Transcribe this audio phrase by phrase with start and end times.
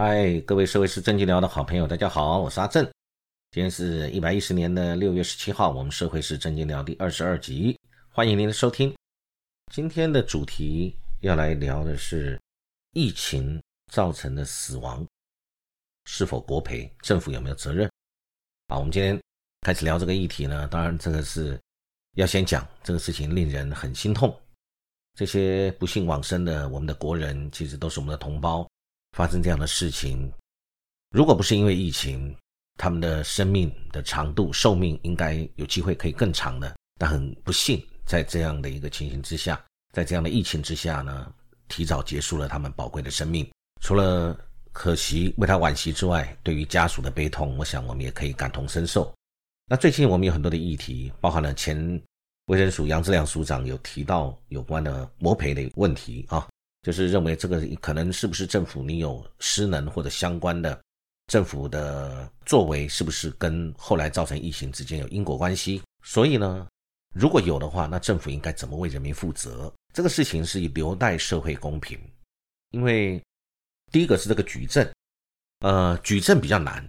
[0.00, 2.84] 嗨，各位社会是正经聊的好朋友，大家好，我是阿正。
[3.50, 7.76] 今天是一百一十年的六月十七号，我们社会是正经聊第二十二集，
[8.08, 8.94] 欢迎您的收听。
[9.72, 12.40] 今天的主题要来聊的是
[12.92, 13.60] 疫情
[13.92, 15.04] 造成的死亡
[16.04, 17.90] 是否国赔，政府有没有责任？
[18.68, 19.20] 好，我们今天
[19.62, 21.58] 开始聊这个议题呢，当然这个是
[22.14, 24.32] 要先讲这个事情令人很心痛，
[25.16, 28.64] 这些不幸往生的我们的国人，其实都是我们的同胞。
[29.12, 30.32] 发生这样的事情，
[31.10, 32.34] 如果不是因为疫情，
[32.76, 36.76] 他们的生命的长度、寿命应该有机会可以更长的。
[36.98, 39.60] 但很不幸，在这样的一个情形之下，
[39.92, 41.32] 在这样的疫情之下呢，
[41.68, 43.48] 提早结束了他们宝贵的生命。
[43.80, 44.38] 除了
[44.72, 49.12] 可惜为他惋惜之外，对于家属的悲痛，我想我们也可以感同身受。
[49.66, 52.00] 那最近我们有很多的议题，包含了前
[52.46, 56.48] 卫生署杨志良署长有提到有关的磨赔的问题啊。
[56.82, 60.80] 就是认为这个可能是不是政府你有失能或者相关的
[61.26, 65.82] 政府的作为，是不是跟后来造成疫情之间有因果关系？
[66.04, 66.66] 所以呢，
[67.14, 69.70] 如果有的话，那政府应该怎么为人民负责？
[69.92, 71.98] 这个事情是以留待社会公平。
[72.70, 73.20] 因为
[73.90, 74.88] 第一个是这个举证，
[75.60, 76.88] 呃，举证比较难，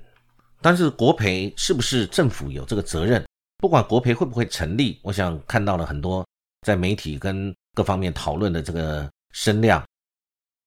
[0.62, 3.26] 但是国赔是不是政府有这个责任？
[3.58, 6.26] 不管国赔会不会成立，我想看到了很多
[6.62, 9.10] 在媒体跟各方面讨论的这个。
[9.42, 9.82] 声量，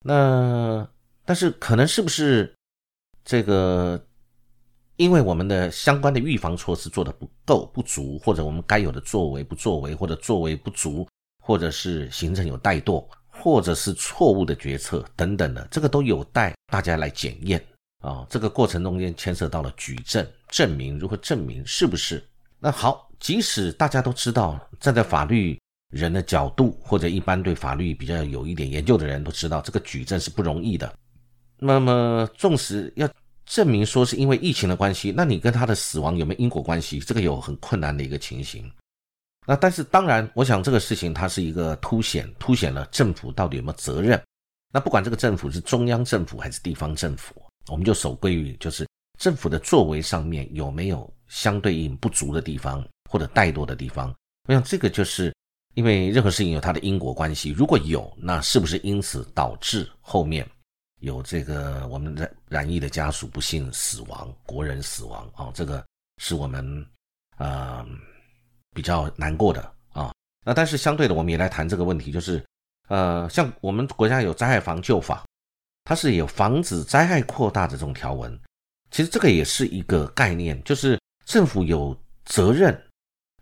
[0.02, 0.88] 那
[1.26, 2.50] 但是可能是不是
[3.22, 4.02] 这个？
[4.96, 11.06] 因为我们的相关的预防措施做的不够不足，或者我们该有的作为不作为，或者作为不足，
[11.38, 17.62] 或者是行政有怠惰，或者是错误的决策等等的，这个都有待大家来检验
[18.00, 18.26] 啊。
[18.30, 22.26] 这个过程中间牵涉到了举证证明，如何证明是不是？
[22.58, 25.60] 那好，即使大家都知道站在法律。
[25.92, 30.90] 人的角度，或者一般对法律比较有一点研究的人都知道，这个举证是不容易的。
[31.58, 33.06] 那么，纵使要
[33.44, 36.98] 证明说是因为疫情的关系，那你跟他的死亡有没有因果关系？
[36.98, 38.68] 这个有很困难的一个情形。
[39.46, 44.20] 那但是当然，我想这个事情它是一个凸显，凸显了政府到底有没有责任。
[44.72, 47.34] 那不管这个政府是中央政府还是地方政府，
[47.68, 54.14] 我们就守规矩就是政府的作为上面有没有相对应不足的地方或者怠惰的地方。
[54.48, 55.30] 我想这个就是。
[55.74, 60.46] 因为任何事情有它的因果关系，如果有，那是不是因此导致后面
[61.00, 65.50] 有这个我们的染疫的家属不幸死亡、国人死亡啊？
[65.54, 65.84] 这个
[66.18, 66.86] 是我们
[67.36, 67.86] 啊
[68.74, 69.60] 比较难过的
[69.92, 70.12] 啊。
[70.44, 72.44] 那但是相对的，我们也来谈这个问题，就是
[72.88, 75.24] 呃，像我们国家有灾害防救法，
[75.84, 78.38] 它是有防止灾害扩大的这种条文。
[78.90, 82.78] 其实这个也是一个概念，就是政府有责任。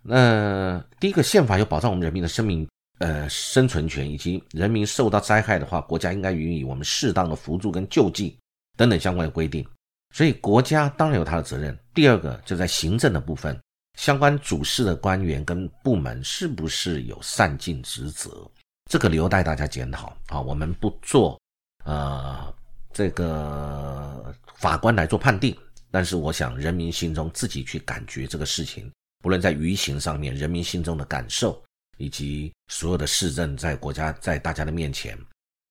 [0.01, 2.65] 那第一个宪法有保障我们人民的生命、
[2.99, 8.37] 呃生存权，以及人民受到灾害的话，国家应该予以我们适当的扶助跟救济
[8.77, 9.67] 等等相关的规定。
[10.13, 11.75] 所以国家当然有他的责任。
[11.95, 13.59] 第二个就在行政的部分，
[13.97, 18.47] 相关主事的官员跟部门是不是有善尽职责，
[18.87, 20.39] 这个留待大家检讨啊。
[20.39, 21.41] 我们不做
[21.83, 22.53] 呃
[22.93, 25.57] 这个法官来做判定，
[25.89, 28.87] 但是我想人民心中自己去感觉这个事情。
[29.21, 31.61] 不论在舆情上面，人民心中的感受，
[31.97, 35.17] 以及所有的市政在国家在大家的面前，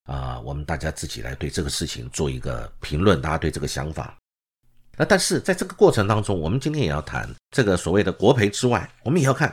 [0.04, 4.16] 啊，我们大家自己来对这个事情做一个评论，大家对这个想法。
[4.96, 9.52] 那但是在这个过程当中，我们今天也要谈这个所谓的国赔之外，我们也要看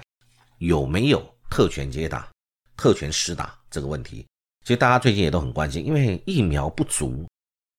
[0.59, 2.29] 有没有特权接打、
[2.75, 4.25] 特权施打这个问题。
[4.63, 7.25] 其实大家最近也都很关心，因为疫苗不足。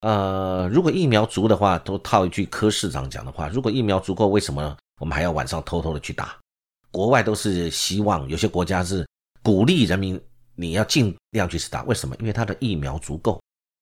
[0.00, 4.76] 呃，如果疫苗足的话，都套一句柯市长讲的话，如果疫苗足够，为什么？
[4.98, 6.36] 我们还要晚上偷偷的去打，
[6.90, 9.06] 国外都是希望，有些国家是
[9.42, 10.20] 鼓励人民
[10.54, 11.82] 你要尽量去打。
[11.84, 12.16] 为什么？
[12.18, 13.40] 因为它的疫苗足够，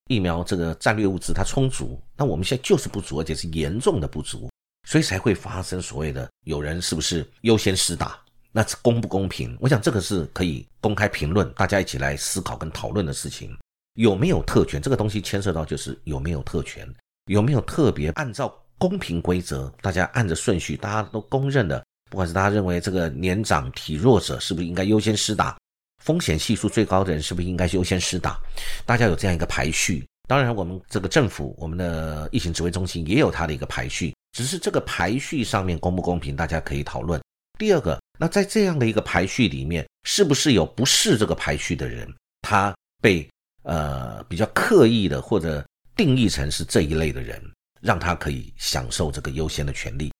[0.08, 2.00] 疫苗这个战略物资它充足。
[2.16, 4.50] 那我们现在就是不足，而且是严重的不足，
[4.86, 8.18] 所以才会发生所谓的有人是不是优先施打？
[8.52, 9.56] 那公不公平？
[9.60, 13.56] 我想这个是可以公开评论，大家一起来思考跟讨论的事情。
[13.94, 14.80] 有没有特权？
[14.80, 16.86] 这个东西牵涉到就是有没有特权，
[17.26, 18.54] 有没有特别按照。
[18.78, 21.84] 公平规则，大家按着顺序，大家都公认的。
[22.10, 25.58] 不管是大家认为这个年长体弱者是不是应该优先施打，
[26.04, 28.38] 风险系数最高的人是不是应该优先施打，
[28.84, 30.06] 大家有这样一个排序。
[30.28, 37.20] 当然，我们这个政府，我们的疫情指挥中心也有它的一个排序，只是这个排序上面公不公平，大家可以讨论。
[37.58, 42.12] 第二个，那在这样的一个排序里面，是不是有不是这个排序的人，
[42.42, 43.28] 他被
[43.62, 45.64] 呃比较刻意的或者
[45.96, 47.40] 定义成是这一类的人？
[47.80, 50.12] 让他可以享受这个优先的权利，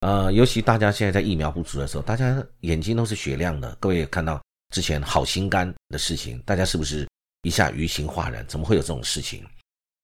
[0.00, 3.74] 呃，尤其大家现在在疫苗不足的时候，大家眼睛都是雪亮的。
[3.80, 4.42] 各位也看到
[4.74, 7.06] 之前好心肝的事情，大家是不是
[7.42, 8.46] 一下于情哗然？
[8.46, 9.46] 怎么会有这种事情？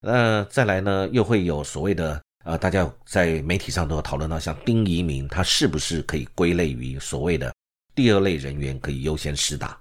[0.01, 7.53] 那再来呢，又会有所谓的呃，大家在媒体上都有讨论到，像丁仪明，他是不是可以归类于所谓的
[7.95, 9.79] 第二类人员，可以优先施打？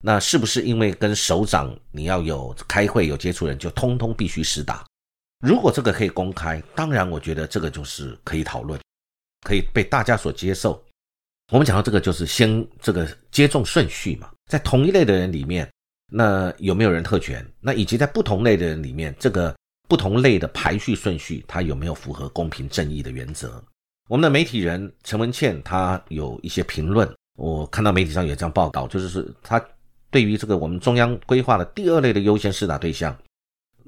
[0.00, 4.86] 那是不是因为跟首长你要有开会有接触人，就通通必须施打？
[5.40, 8.80] 如果这个可以公开，当然我觉得这个就是可以讨论，
[9.46, 10.82] 可以被大家所接受。
[11.52, 15.68] 我们讲到这个，就是先这个接种顺序嘛，在同一类的人里面。
[16.10, 17.46] 那有没有人特权？
[17.60, 19.54] 那以及在不同类的人里面，这个
[19.88, 23.62] 不同类的排序顺序，它有没有符合公平正义的原则？
[24.08, 27.06] 我们的媒体人陈文茜，她有一些评论，
[27.36, 29.62] 我看到媒体上有这样报道，就是是他
[30.10, 33.14] 对于这个我们中央规划的第二类的优先施打对象，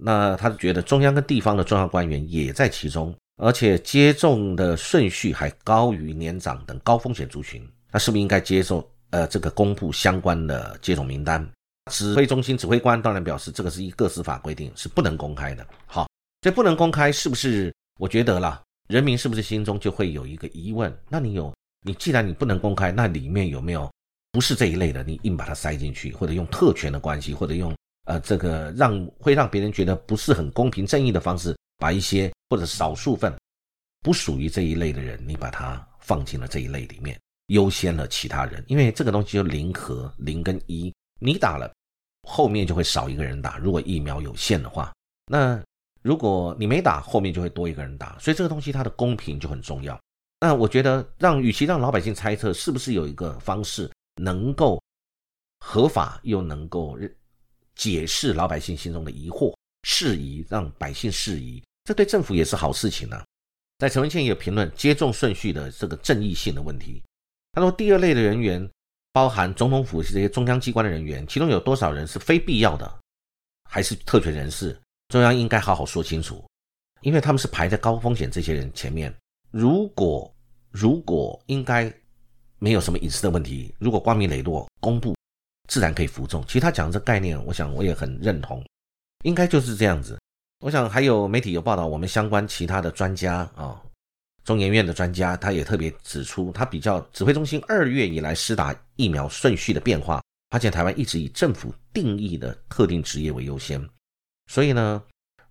[0.03, 11.47] 那他觉得中央跟地方的重要官员也在其中，而且接种的顺序还高于年长等高风险族群，那是不是应该接受呃这个公布相关的接种名单？
[11.91, 15.67] 指挥中心指挥官当然表示，这个是一个司法规定，是不能公开的。
[15.87, 16.09] 好，
[16.41, 17.75] 这不能公开，是不是？
[17.99, 20.97] 我觉得啦，人民是不是心中就会有一个疑问？
[21.09, 21.53] 那你有，
[21.85, 23.91] 你既然你不能公开，那里面有没有
[24.31, 25.03] 不是这一类的？
[25.03, 27.75] 你硬把它塞进去，或者用特权的关系，或者用
[28.11, 33.33] 呃这个让会让别人觉得不是很公平正义的方式，把一些或者少数份
[34.01, 37.17] 不属于这一类的人，你把它放进了这一类里面，
[37.47, 41.73] 优先了其他人，因为这个东西就零和零跟一，你打了。
[42.29, 44.93] 后面就会少一个人打，如果疫苗有限的话，
[45.27, 45.59] 那
[46.03, 49.99] 如果你没打，后面就会多一个人打，所以这个东西它的公平就很重要。
[50.41, 54.83] 那我觉得让与其让老百姓猜测是不是有一个方式能够
[55.61, 56.97] 合法又能够
[57.81, 63.25] 解释老百姓心中的疑惑，适宜让百姓适宜，这对政府也是好事情呢。
[63.79, 67.03] 在陈文茜也有评论接种顺序的这个正义性的问题，
[67.53, 68.71] 他说第二类的人员。
[69.13, 73.01] 包含总统府这些中央机关的人员，其中有多少人是非必要的，
[73.69, 74.81] 还是特权人士？
[75.09, 76.49] 中央应该好好说清楚，
[77.01, 79.13] 因为他们是排在高风险这些人前面。
[79.51, 80.33] 如果
[80.71, 81.93] 如果应该
[82.61, 85.17] 没有什么隐私的问题，如果光明磊落公布，
[85.71, 86.45] 自然可以服众。
[86.47, 88.63] 其实他讲这概念，我想我也很认同，
[89.23, 90.19] 应该就是这样子。
[90.59, 93.81] 我想还有媒体有报道，我们相关其他的专家啊。
[94.43, 100.21] 中研院的专家，他也特别指出，他比较指挥中心二月以来施打疫苗顺序的变化，
[100.51, 103.81] 发现台湾一直以政府定义的特定职业为优先，
[104.49, 105.01] 所以呢，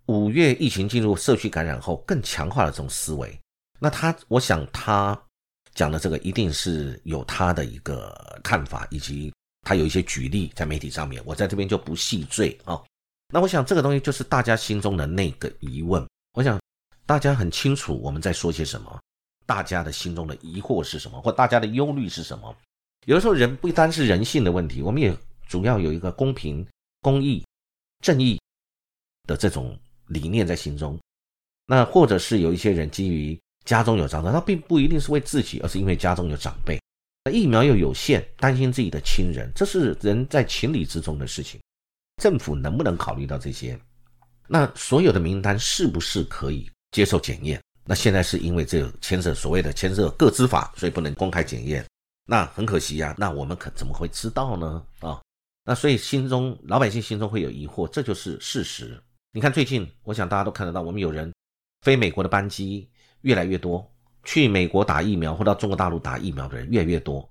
[0.07, 3.39] 五月疫情进入社区感染后，更强化了这种思维。
[3.79, 5.17] 那他，我想他
[5.75, 12.81] 讲的这个一定是有他的一个看法，以及他有一些举例在媒体上面，我在这边就不细赘啊。
[13.33, 16.59] 那我想这个东西就是大家心中的那个疑问，我想。
[17.05, 19.01] 大家很清楚我们在说些什么，
[19.47, 22.55] 大家的心中的疑惑是什么，或大家的忧虑是什么？
[23.07, 25.11] 有的时候人不单是人性的问题，我们也
[25.47, 26.63] 主要有一个公平、
[27.01, 27.43] 公义、
[28.03, 28.39] 正义
[29.23, 30.99] 的这种理念在心中。
[31.65, 33.35] 那或者是有一些人基于
[33.65, 36.79] 家中有长者，他并不一定是为自己，而是因为家中有长辈，
[37.31, 41.59] 疫苗又有限，担心自己的亲人，这是人在情理之中的事情。
[42.21, 43.79] 政府能不能考虑到这些？
[44.47, 46.69] 那所有的名单是不是可以？
[46.91, 51.85] 接受检验，那现在是因为这牵涉所谓的牵涉各资法，所以不能公开检验。
[52.25, 54.83] 那很可惜呀，那我们可怎么会知道呢？
[54.99, 55.21] 啊，
[55.65, 58.99] 那所以心中老百姓心中会有疑惑，这就是事实。
[59.31, 61.31] 你看最近，我想大家都看得到，我们有人
[61.81, 62.89] 飞美国的班机
[63.21, 63.87] 越来越多，
[64.29, 67.27] 去美国打疫苗或到中国大陆打疫苗的人越来越多，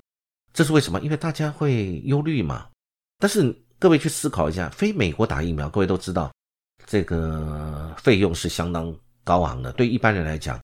[0.53, 0.99] 这是为什么？
[0.99, 2.67] 因为大家会忧虑嘛。
[3.21, 6.33] 但是各位去思考一下，非美国打疫苗，各位都知道，
[6.87, 8.93] 这个费用是相当。
[9.23, 10.59] 高昂的，对一般人来讲，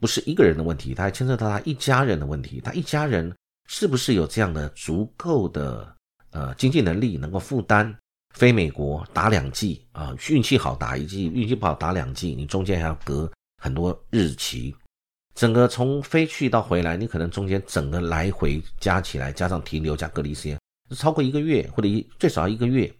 [0.00, 2.58] 不是一个人的问题，他还牵涉到他一家人的问题。
[2.64, 3.30] 他一家人
[3.68, 5.94] 是不是有这样的足够的
[6.30, 7.94] 呃经济能力，能够负担
[8.34, 10.16] 非美国打两剂啊？
[10.30, 13.30] 运气好打一剂，运气不好打两剂，你中间还要隔
[13.62, 14.74] 很多日期，
[15.34, 20.58] 整个从飞去到回来，你可能中间整个来回加起来，加上停留加隔离时间，
[20.96, 22.92] 超过一个月或者一最少要一个月。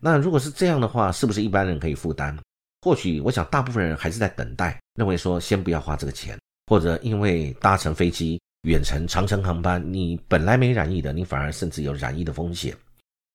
[0.00, 2.36] 那如果是这样的话，是不是一般人可以负担？
[2.82, 12.76] 或许我想，大部分人还是在等待，认为说先不要花这个钱，或者因为搭乘飞机远程长程航班，你本来没染疫的，你反而甚至有染疫的风险。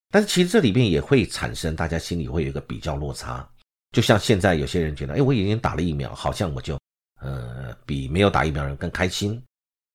[0.09, 3.45] 但是其实这里面也会产生大家心里会有一个比较落差，
[3.91, 6.79] 就像现在有些人觉得，哎，我已经打了疫苗，好像我就
[7.85, 9.41] 比没有打疫苗人更开心。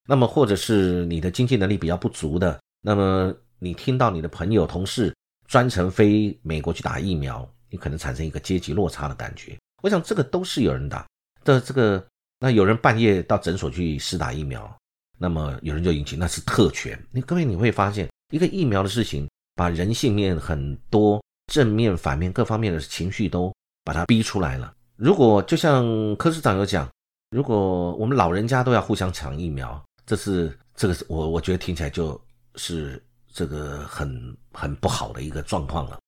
[0.09, 5.14] 那么或者是你的经济能力比较不足的，那么你听到你的朋友同事
[5.49, 7.49] 专程飞美国去打疫苗。
[7.69, 11.05] 你可能产生一个阶级落差的感觉，我想这个都是有人打
[11.43, 11.61] 的。
[11.61, 12.02] 这个
[12.38, 14.73] 那有人半夜到诊所去试打疫苗，
[15.19, 16.97] 那么有人就引起那是特权。
[17.11, 21.21] 你各位你会发现，一个疫苗的事情，把人性面很多
[21.52, 23.52] 正面、反面各方面的情绪都
[23.83, 24.73] 把它逼出来了。
[24.95, 26.88] 如果就像柯市长有讲，
[27.37, 32.19] 如果我们老人家都要互相抢疫苗，这是这个是我我觉得听起来就
[32.55, 35.99] 是这个很很不好的一个状况了。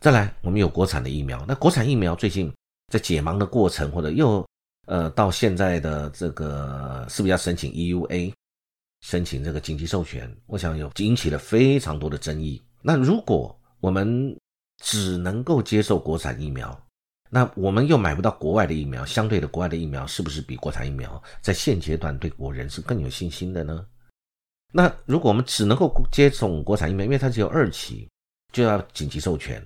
[0.00, 2.52] 再来，我们有国产的疫苗，那国产疫苗最近
[2.92, 4.44] 在解盲的过程，或者又
[4.88, 8.34] 呃到现在的这个是不是要申请 EUA，
[9.02, 10.28] 申请这个紧急授权？
[10.46, 12.60] 我想有引起了非常多的争议。
[12.82, 14.36] 那如果我们
[14.82, 16.76] 只能够接受国产疫苗，
[17.30, 23.84] 那我们又买不到国外的疫苗，相对的国外的疫苗是不是比国产疫苗在现阶段对国人是更有信心的呢？
[24.72, 28.08] 那如果我们只能够接种国产疫苗，因为它只有二期，
[28.52, 29.62] 就要紧急授权。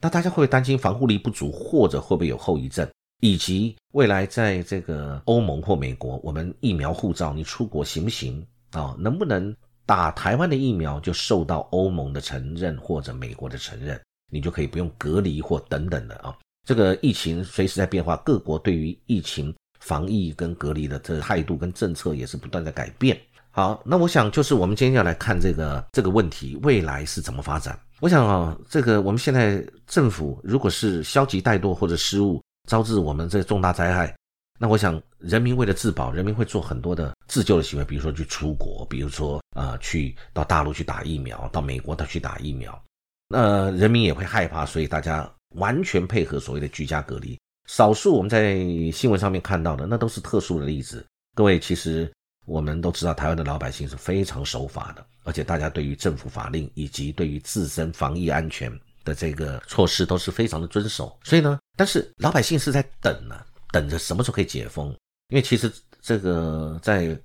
[0.00, 2.88] 那大家会担心防护力不足，或者会不会有后遗症，
[3.20, 8.94] 以及未来在这个欧盟或美国，我们疫苗护照你出国行不行啊？
[8.98, 9.54] 能不能
[9.86, 14.00] 打台湾的疫苗就受到欧盟的承认或者美国的承认，
[14.32, 16.36] 你就可以不用隔离或等等的啊？
[16.64, 23.18] 这个疫情随时在变化，各国对于疫情防疫跟隔离的这态度跟政策也是不断的改变。
[23.50, 27.78] 好，那我想就是我们今天要来看这个这个问题，未来是怎么发展？
[28.00, 34.12] 我想啊，这个我们现在政府如果是消极怠惰或者失误，招致我们这重大灾害，
[34.58, 42.82] 那我想人民为了自保，人民会做很多的自救的行为，比如说去出国，比如说啊去到大陆去打疫苗，到美国他去打疫苗，
[43.28, 47.38] 那人民也会害怕，所以大家 完全配合所谓的居家隔离。
[47.66, 48.56] 少数我们在
[48.92, 51.04] 新闻上面看到的，那都是特殊的例子。
[51.34, 52.10] 各位其实。
[52.46, 58.70] 我们都知道，台湾的老百姓是非常守法的，而且大家对于政府法令以及对于自身防疫安全
[59.02, 61.18] 的这个措施都是非常的遵守。
[61.24, 63.42] 所以呢，但是老百姓是在等呢，
[63.72, 64.90] 等着什么时候可以解封？
[65.28, 67.18] 因为其实这个在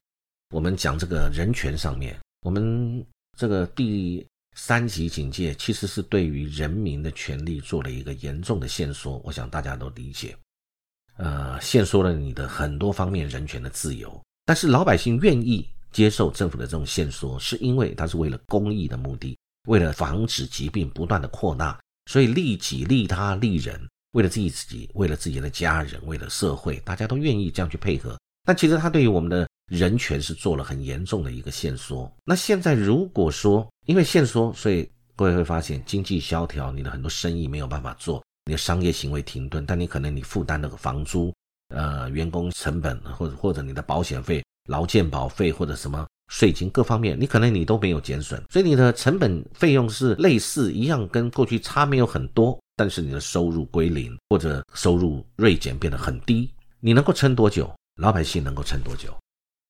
[0.55, 3.05] 我们讲这个人权上面，我们
[3.37, 4.25] 这个第
[4.61, 9.19] 三级警戒其实是对于人民的权利做了一个严重的限缩。
[9.23, 10.35] 我想大家都理解，
[11.15, 14.21] 呃，限缩了你的很多方面人权的自由。
[14.45, 19.35] 但是老百姓愿意接受政府的这种限缩，是因为他是为了公益的目的，
[19.69, 23.79] 为了防止疾病不断的扩大，所以利己利他利人，
[24.11, 28.19] 为了自己自己，为了自己的家人，为了社会，大家都愿意这样去配合。
[28.43, 32.11] 但其实他对于我们的人权是做了很严重的一个限缩。
[32.25, 41.33] 那现在如果说因为限缩，所以各位会发现经济萧条，你的很多生意没有办法做，你的商业行为停顿，但你可能你负担那个房租。
[41.69, 56.47] 呃，员工成本或者或者你的保险费、劳健保费或者什么税金各方面，你可能你都没有减损，所以你的成本费用是类似一样，跟过去差没有很多，但是你的收入归零或者收入锐减变得很低，
[56.79, 57.73] 你能够撑多久？
[57.99, 59.17] 老百姓能够撑多久？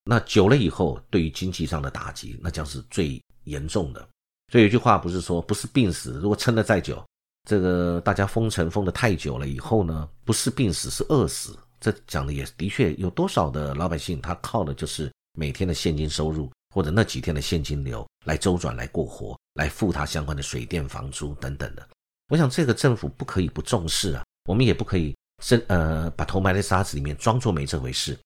[0.03, 4.07] 那久了以后，对于经济上的打击，那将是最严重的。
[4.51, 7.03] 所以有句话不是说不是病死，如果撑得再久，
[7.47, 11.57] 这个大家封城封得太久了以后呢，不是病死是饿死。
[11.79, 21.87] 这讲的也的确有多少的老百姓，他靠的就是每天的现金收入或者那几天的现金流来周转、来过活、来付他相关的水电房租等等的。
[22.29, 28.17] 我想这个政府不可以不重视啊，我们也不可以深呃把头埋在沙子里面装作没这回事。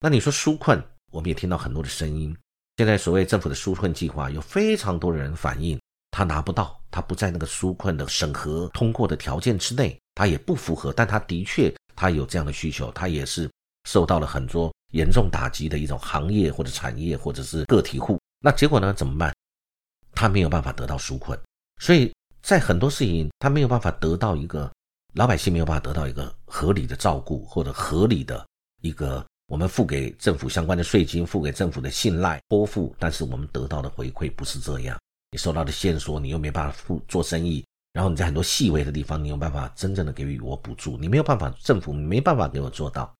[0.00, 0.82] 那你说纾困，
[1.12, 2.36] 我们也听到很多的声音。
[2.76, 5.80] 现在所谓政府的纾困计划，有非常多的人反映
[6.10, 11.74] 他拿不到，他不在那个纾困的审核通过的条件之内，他也不符合，但他的确。
[11.98, 13.50] 他有这样的需求，他也是
[13.88, 18.20] 受到了很多严重打击的一种行业或者产业或者是个体户。
[18.40, 18.92] 那结果呢？
[18.92, 19.34] 怎么办？
[20.12, 21.38] 他没有办法得到纾困，
[21.80, 24.70] 所以在很多事情他没有办法得到一个
[25.14, 28.46] 老百姓没有办法得到一个合理的照顾或者合理的
[28.82, 34.98] 一个我们付给政府相关的税金、付给政府的信赖托付，但是我们得到的回馈不是这样。
[35.30, 37.64] 你收到的线索，你又没办法付做生意。
[37.92, 43.10] 然后你在很多细微的地方，你有办法真正的给予我补助，你没有办法，政府没办法给我做到，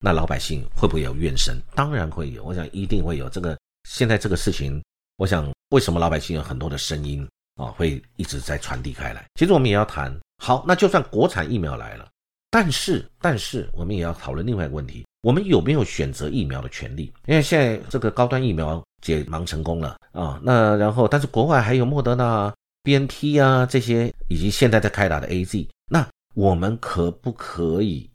[0.00, 1.56] 那老百姓会不会有怨声？
[1.74, 3.26] 当然会有，我想一定会有。
[3.30, 3.58] 这个
[3.88, 4.82] 现在这个事情，
[5.16, 9.24] 我想为什么老百姓有很多的声音啊，会一直在传递开来？
[9.36, 12.06] 其实我们也要谈，好，那就算国产疫苗来了，
[12.50, 17.12] 但是但是我们也要讨论另外一个问题，我们有没有选择疫苗的权利？
[17.26, 22.52] 因为现在这个高端疫苗解盲成功了啊，那然后但是国外还有莫德纳。
[22.84, 28.08] BNT 啊，这些以及现在在开打的 AZ，那我们可不可以，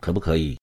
[0.00, 0.58] 可不可以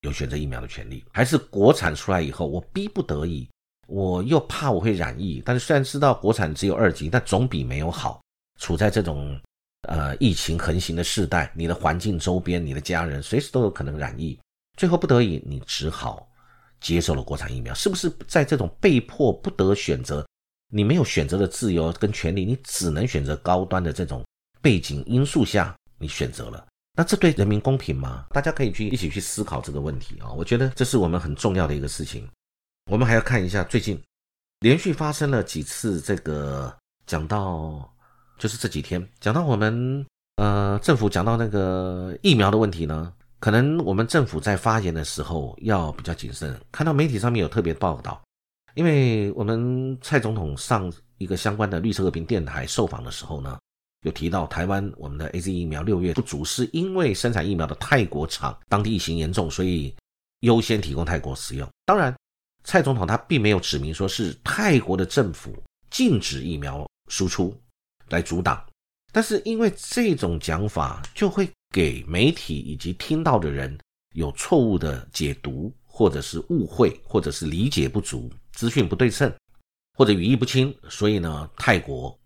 [0.00, 1.04] 有选择疫苗的权利？
[1.12, 3.46] 还是国产出来以后，我逼不得已，
[3.86, 5.42] 我又怕我会染疫？
[5.44, 8.18] 但是虽然知道国产只有二级，但总比没有好。
[8.58, 9.38] 处在这种
[9.88, 14.38] 呃疫情横行的时代，你的环境周边，你的家人随时都有可能染疫，
[14.76, 16.28] 最后不得已，你只好
[16.80, 17.74] 接受了国产疫苗。
[17.74, 20.26] 是不是在这种被迫不得选择？
[20.74, 24.24] 你没有选择的自由跟权利，你只能选择高端的这种
[24.60, 26.66] 背景因素下，你选择了。
[26.96, 28.26] 那这对人民公平吗？
[28.30, 30.32] 大家可以去一起去思考这个问题啊！
[30.32, 32.28] 我觉得这是我们很重要的一个事情。
[32.90, 33.98] 我们还要看一下最近
[34.60, 36.74] 连续发生了几次这个
[37.06, 37.90] 讲到，
[38.38, 40.04] 就是这几天讲到我们
[40.36, 43.12] 呃政府讲到那个疫苗的问题呢，
[43.42, 46.56] 可能我们政府在发言的时候要比较谨慎。
[46.70, 48.22] 看到媒体上面有特别报道，
[48.76, 53.58] 因为我们蔡总统上一个相关的绿色和平电台受访的时候呢。
[54.04, 59.94] 有提到台湾我们的 A Z 疫苗六月不足，是因为生产疫苗的泰国厂当地疫情严重，所以
[60.40, 61.68] 优先提供泰国使用。
[61.84, 62.12] 当然，
[62.64, 65.54] 蔡总统他并没有指明说是泰国的政府
[65.88, 67.56] 禁止疫苗输出
[68.08, 68.60] 来阻挡，
[69.12, 73.76] 但是因为这种讲法就会给媒体以及听到的人
[74.14, 79.32] 有错误的解读，或者是误会，或者是理解不足、资讯不对称，
[79.98, 82.16] 或者语义不清，所以呢，泰国。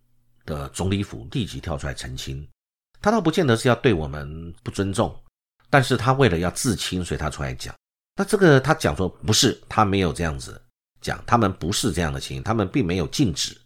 [0.45, 2.49] 的总理府立即跳出来澄清，
[3.01, 5.13] 他倒不见得是要对我们不尊重，
[5.69, 7.75] 但是他为了要自清，所以他出来讲。
[8.15, 10.63] 那这个他讲说不是，他没有这样子
[11.01, 13.61] 讲，他们不是这样的情形，他们并没有禁止。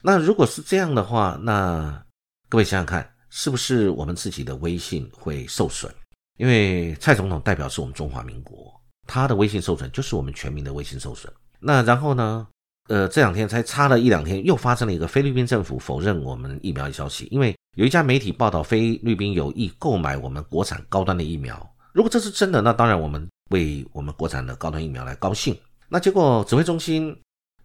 [0.00, 2.06] 那如果是这样的话，那
[2.48, 5.90] 各位想想看，是不是我们自己的威信会受损？
[6.36, 11.32] 因为蔡总统代表是我们中华民国，他的威信受损就是我们全民的威信受损。
[11.58, 12.46] 那然后呢？
[12.88, 17.28] 呃，这两天才差了一两天，又发生了一个菲律宾政府否认我们疫苗的消息。
[17.30, 21.74] 因为有一家媒体报道菲律宾有意购买我们国产高端的疫苗。
[21.92, 25.56] 如果这是真的，那当然我们为我们国产的高端疫苗来高兴。
[25.88, 27.16] 那结果指挥中心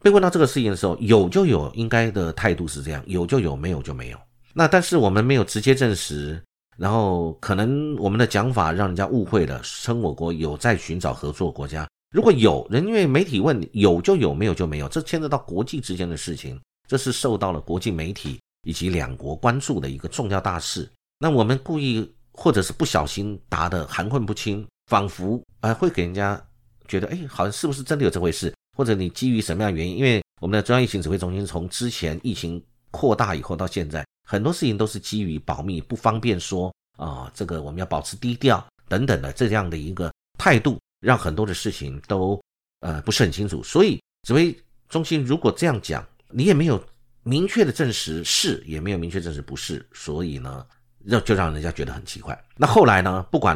[0.02, 4.20] 被问到这个事情的时候，有就有，应该的态度是这样，有就有，没有就没有。
[4.58, 6.42] 那但是我们没有直接证实，
[6.78, 11.88] 然后可能我们的讲法让人家误会了，称我国有在寻找合作国家。
[12.10, 20.90] 如果有人因为媒体问有就有，没有就没有，这牵涉到国际之间的事情，这是受到了国际媒体以及两国关注的一个重要大事。
[21.20, 26.44] 那我们故意或者是不小心答的含混不清，仿佛啊会给人家
[26.88, 28.52] 觉得，哎，好像是不是真的有这回事？
[28.76, 29.98] 或者你基于什么样原因？
[29.98, 40.78] 因为我们的中央疫情指挥中心从之前疫情扩大以后到现在，很多事情都是基于保密，不方便说啊，这个我们要保持低调等等的这样的一个态度。
[41.00, 42.42] 让很多的事情都
[42.80, 44.52] 呃不是很清楚，所以指挥
[44.90, 46.84] 中心如果这样讲，你也没有
[47.22, 50.66] 明确的证实是，也没有明确证实不是，所以呢，
[51.06, 52.36] 让就让人家觉得很奇怪。
[52.56, 53.56] 那后来呢，不管，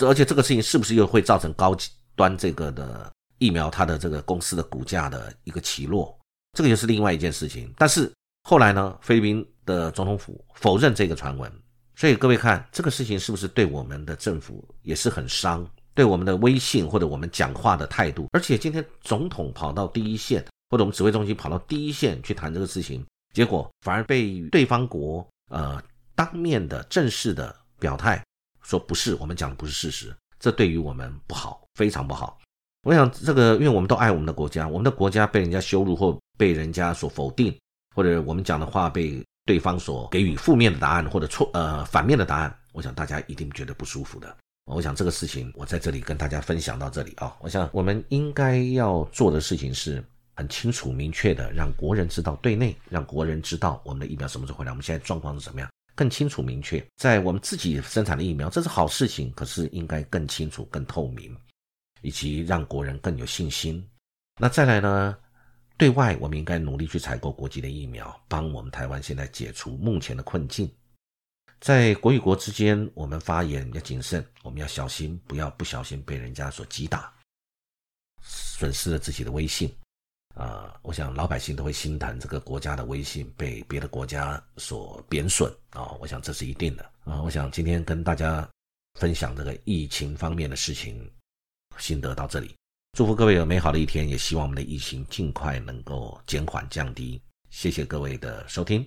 [0.00, 1.76] 而且这个事情是不是又会造成高
[2.16, 6.18] 端这个的疫苗它的这个公司的股价的一个起落，
[6.58, 7.72] 这个又是另外一件事情。
[7.78, 11.50] 但是后来呢，菲律宾的总统府否认这个传闻，
[11.94, 15.64] 所以各位看这个事情是不是对我们的政府也是很伤？
[15.94, 23.04] 对我们的威信或者我们讲话的态度，而且今天总统跑到第一线，或者我们指挥中心跑到第一线去谈这个事情，
[23.34, 25.82] 结果反而被对方国呃
[26.14, 28.22] 当面的正式的表态
[28.62, 32.38] 说不是，我们讲的不是事实，这对于我们不好，非常不好。
[32.82, 37.54] 我想这个，因为我们都爱我们的国家，我们的国家被人家羞辱或被人家所否定，
[37.94, 44.36] 或者我们讲的话被对方所给予负面的答案或者错呃反面的答案，我想大家一定觉得不舒服的。
[44.66, 47.34] 我想这个事情，我在这里跟大家分享到这里啊。
[47.40, 50.00] 我想我们应该要做的事情是
[50.36, 56.80] 很清楚明确的，让国人知道对内，让国人知道我们的疫苗什么时候回来，我们现在状况是怎么样，更清楚明确。
[56.96, 61.36] 在我们自己生产的疫苗，这是好事情，可是应该更清楚、更透明，
[62.02, 63.84] 以及让国人更有信心。
[64.38, 65.16] 那再来呢，
[65.80, 70.70] 对外我们应该努力去采购国际的疫苗，帮我们台湾现在解除目前的困境。
[71.58, 77.10] 在国与国之间，我们发言要谨慎，我们要小心，不要不小心被人家所击打，
[78.22, 79.74] 损失了自己的威信。
[80.34, 87.22] 啊，我想老百姓都会心疼这个国家的威信被别的国家所贬损啊，我想这是一定的啊。
[87.22, 88.46] 我想今天跟大家
[88.98, 91.10] 分享这个疫情方面的事情
[91.78, 92.54] 心得到这里，
[92.92, 97.22] 祝福各位有美好的一天，也希望我们的疫情尽快能够减缓降低。
[97.48, 98.84] 谢谢各位的收听。